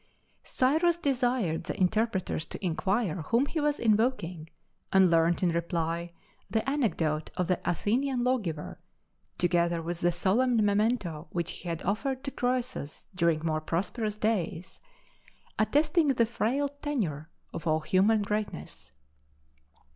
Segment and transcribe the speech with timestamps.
[0.43, 4.49] Cyrus desired the interpreters to inquire whom he was invoking,
[4.91, 6.11] and learnt in reply
[6.49, 8.79] the anecdote of the Athenian lawgiver,
[9.37, 14.79] together with the solemn memento which he had offered to Croesus during more prosperous days,
[15.59, 18.93] attesting the frail tenure of all human greatness.